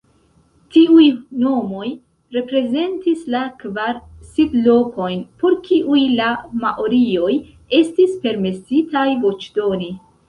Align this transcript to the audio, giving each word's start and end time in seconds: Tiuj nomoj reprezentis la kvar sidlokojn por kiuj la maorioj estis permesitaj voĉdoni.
Tiuj 0.75 1.03
nomoj 1.41 1.83
reprezentis 2.37 3.21
la 3.35 3.41
kvar 3.59 3.99
sidlokojn 4.31 5.21
por 5.43 5.59
kiuj 5.69 6.01
la 6.23 6.33
maorioj 6.65 7.31
estis 7.83 8.17
permesitaj 8.27 9.09
voĉdoni. 9.29 9.93